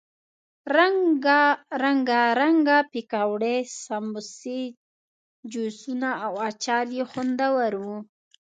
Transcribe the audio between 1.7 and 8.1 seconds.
رنګه رنګه پکوړې، سموسې، جوسونه او اچار یې خوندور وو.